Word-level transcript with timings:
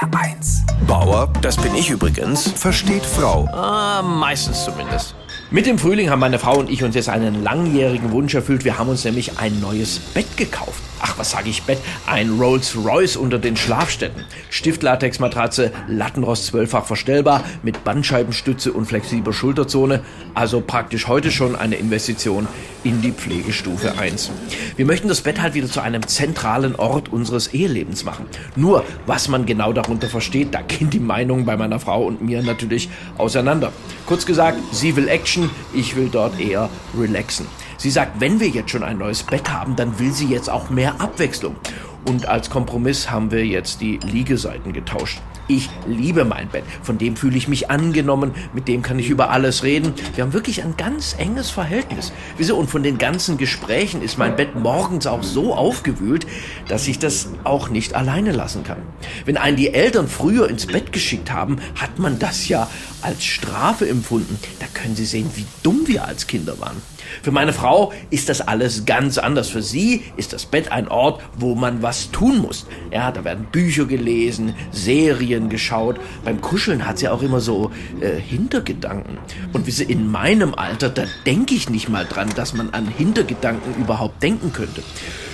HR1. 0.00 0.62
Bauer, 0.86 1.30
das 1.42 1.58
bin 1.58 1.74
ich 1.74 1.90
übrigens. 1.90 2.50
Versteht 2.52 3.04
Frau. 3.04 3.46
Ah, 3.52 4.00
meistens 4.00 4.64
zumindest. 4.64 5.14
Mit 5.50 5.66
dem 5.66 5.78
Frühling 5.78 6.08
haben 6.08 6.20
meine 6.20 6.38
Frau 6.38 6.58
und 6.58 6.70
ich 6.70 6.82
uns 6.82 6.94
jetzt 6.94 7.10
einen 7.10 7.42
langjährigen 7.42 8.10
Wunsch 8.10 8.34
erfüllt. 8.34 8.64
Wir 8.64 8.78
haben 8.78 8.88
uns 8.88 9.04
nämlich 9.04 9.38
ein 9.38 9.60
neues 9.60 9.98
Bett 9.98 10.38
gekauft. 10.38 10.82
Ach, 11.02 11.18
was 11.18 11.30
sage 11.30 11.48
ich 11.48 11.62
Bett? 11.62 11.78
Ein 12.06 12.38
Rolls-Royce 12.38 13.16
unter 13.16 13.38
den 13.38 13.56
Schlafstätten. 13.56 14.24
Stiftlatex-Matratze, 14.50 15.72
Lattenrost 15.88 16.46
zwölffach 16.46 16.84
verstellbar, 16.84 17.42
mit 17.62 17.84
Bandscheibenstütze 17.84 18.72
und 18.72 18.86
flexibler 18.86 19.32
Schulterzone. 19.32 20.00
Also 20.34 20.60
praktisch 20.60 21.08
heute 21.08 21.30
schon 21.30 21.56
eine 21.56 21.76
Investition 21.76 22.46
in 22.84 23.00
die 23.02 23.12
Pflegestufe 23.12 23.98
1. 23.98 24.30
Wir 24.76 24.86
möchten 24.86 25.08
das 25.08 25.22
Bett 25.22 25.40
halt 25.40 25.54
wieder 25.54 25.68
zu 25.68 25.80
einem 25.80 26.06
zentralen 26.06 26.74
Ort 26.76 27.10
unseres 27.10 27.48
Ehelebens 27.48 28.04
machen. 28.04 28.26
Nur, 28.56 28.84
was 29.06 29.28
man 29.28 29.46
genau 29.46 29.72
darunter 29.72 30.08
versteht, 30.08 30.54
da 30.54 30.62
gehen 30.62 30.90
die 30.90 31.00
Meinungen 31.00 31.44
bei 31.44 31.56
meiner 31.56 31.80
Frau 31.80 32.04
und 32.04 32.22
mir 32.22 32.42
natürlich 32.42 32.88
auseinander. 33.18 33.72
Kurz 34.06 34.26
gesagt, 34.26 34.58
sie 34.72 34.96
will 34.96 35.08
Action, 35.08 35.50
ich 35.74 35.96
will 35.96 36.08
dort 36.10 36.38
eher 36.40 36.68
relaxen. 36.98 37.46
Sie 37.80 37.90
sagt, 37.90 38.20
wenn 38.20 38.40
wir 38.40 38.48
jetzt 38.48 38.72
schon 38.72 38.82
ein 38.82 38.98
neues 38.98 39.22
Bett 39.22 39.50
haben, 39.50 39.74
dann 39.74 39.98
will 39.98 40.12
sie 40.12 40.26
jetzt 40.26 40.50
auch 40.50 40.68
mehr 40.68 41.00
Abwechslung. 41.00 41.56
Und 42.06 42.26
als 42.26 42.50
Kompromiss 42.50 43.10
haben 43.10 43.30
wir 43.30 43.46
jetzt 43.46 43.80
die 43.80 43.98
Liegeseiten 43.98 44.72
getauscht. 44.72 45.20
Ich 45.48 45.68
liebe 45.84 46.24
mein 46.24 46.48
Bett. 46.48 46.62
Von 46.80 46.96
dem 46.96 47.16
fühle 47.16 47.36
ich 47.36 47.48
mich 47.48 47.70
angenommen. 47.70 48.30
Mit 48.54 48.68
dem 48.68 48.82
kann 48.82 49.00
ich 49.00 49.10
über 49.10 49.30
alles 49.30 49.64
reden. 49.64 49.94
Wir 50.14 50.22
haben 50.22 50.32
wirklich 50.32 50.62
ein 50.62 50.76
ganz 50.76 51.16
enges 51.18 51.50
Verhältnis. 51.50 52.12
Wieso? 52.36 52.56
Und 52.56 52.70
von 52.70 52.84
den 52.84 52.98
ganzen 52.98 53.36
Gesprächen 53.36 54.00
ist 54.00 54.16
mein 54.16 54.36
Bett 54.36 54.54
morgens 54.54 55.08
auch 55.08 55.24
so 55.24 55.52
aufgewühlt, 55.52 56.24
dass 56.68 56.86
ich 56.86 57.00
das 57.00 57.30
auch 57.42 57.68
nicht 57.68 57.94
alleine 57.94 58.30
lassen 58.30 58.62
kann. 58.62 58.78
Wenn 59.24 59.36
einen 59.36 59.56
die 59.56 59.74
Eltern 59.74 60.06
früher 60.06 60.48
ins 60.48 60.66
Bett 60.66 60.92
geschickt 60.92 61.32
haben, 61.32 61.56
hat 61.74 61.98
man 61.98 62.20
das 62.20 62.48
ja 62.48 62.70
als 63.02 63.24
Strafe 63.24 63.88
empfunden. 63.88 64.38
Da 64.60 64.66
können 64.72 64.94
Sie 64.94 65.04
sehen, 65.04 65.30
wie 65.34 65.46
dumm 65.64 65.80
wir 65.86 66.04
als 66.04 66.28
Kinder 66.28 66.60
waren. 66.60 66.80
Für 67.22 67.32
meine 67.32 67.52
Frau 67.52 67.92
ist 68.10 68.28
das 68.28 68.40
alles 68.40 68.86
ganz 68.86 69.18
anders. 69.18 69.48
Für 69.48 69.62
sie 69.62 70.04
ist 70.16 70.32
das 70.32 70.46
Bett 70.46 70.70
ein 70.70 70.86
Ort, 70.86 71.20
wo 71.36 71.56
man 71.56 71.82
was 71.82 71.89
tun 72.10 72.38
muss. 72.38 72.66
Ja, 72.92 73.10
da 73.10 73.24
werden 73.24 73.46
Bücher 73.50 73.84
gelesen, 73.84 74.54
Serien 74.70 75.48
geschaut. 75.48 75.98
Beim 76.24 76.40
Kuscheln 76.40 76.86
hat 76.86 76.98
sie 76.98 77.08
auch 77.08 77.22
immer 77.22 77.40
so 77.40 77.70
äh, 78.00 78.18
Hintergedanken. 78.20 79.18
Und 79.52 79.66
wie 79.66 79.70
sie 79.70 79.84
in 79.84 80.10
meinem 80.10 80.54
Alter, 80.54 80.88
da 80.88 81.04
denke 81.26 81.54
ich 81.54 81.68
nicht 81.68 81.88
mal 81.88 82.04
dran, 82.04 82.30
dass 82.36 82.54
man 82.54 82.70
an 82.70 82.86
Hintergedanken 82.86 83.74
überhaupt 83.82 84.22
denken 84.22 84.52
könnte. 84.52 84.82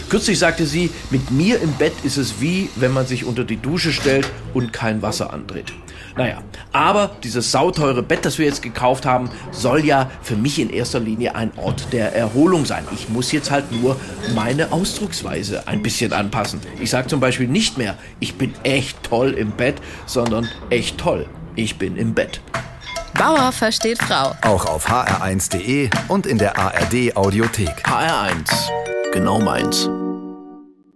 Kürzlich 0.09 0.39
sagte 0.39 0.67
sie, 0.67 0.91
mit 1.11 1.31
mir 1.31 1.61
im 1.61 1.73
Bett 1.73 1.95
ist 2.05 2.17
es 2.17 2.41
wie, 2.41 2.71
wenn 2.77 2.93
man 2.93 3.07
sich 3.07 3.25
unter 3.25 3.45
die 3.45 3.57
Dusche 3.57 3.93
stellt 3.93 4.29
und 4.55 4.73
kein 4.73 5.03
Wasser 5.03 5.33
andreht. 5.33 5.73
Naja, 6.17 6.43
aber 6.73 7.11
dieses 7.23 7.53
sauteure 7.53 8.03
Bett, 8.03 8.25
das 8.25 8.39
wir 8.39 8.47
jetzt 8.47 8.63
gekauft 8.63 9.05
haben, 9.05 9.31
soll 9.51 9.85
ja 9.85 10.11
für 10.23 10.37
mich 10.37 10.59
in 10.59 10.71
erster 10.71 10.99
Linie 10.99 11.35
ein 11.35 11.53
Ort 11.57 11.93
der 11.93 12.15
Erholung 12.15 12.65
sein. 12.65 12.85
Ich 12.95 13.11
muss 13.11 13.33
jetzt 13.33 13.51
halt 13.51 13.71
nur 13.71 13.97
meine 14.35 14.73
Ausdrucksweise 14.73 15.69
ein 15.69 15.83
bisschen 15.83 16.15
anpassen. 16.15 16.61
Ich 16.81 16.91
sage 16.91 17.09
zum 17.09 17.21
Beispiel 17.21 17.49
nicht 17.49 17.77
mehr, 17.77 17.99
ich 18.19 18.37
bin 18.37 18.55
echt 18.63 19.03
toll 19.03 19.33
im 19.33 19.51
Bett, 19.51 19.77
sondern 20.07 20.49
echt 20.71 20.97
toll, 20.97 21.27
ich 21.55 21.77
bin 21.77 21.97
im 21.97 22.15
Bett. 22.15 22.41
Bauer 23.19 23.53
versteht 23.53 24.03
Frau. 24.03 24.35
Auch 24.43 24.67
auf 24.67 24.89
hr1.de 24.89 25.91
und 26.09 26.27
in 26.27 26.39
der 26.39 26.59
ARD 26.59 27.17
Audiothek. 27.17 27.87
HR1, 27.87 28.71
genau 29.13 29.41
meins. 29.41 29.89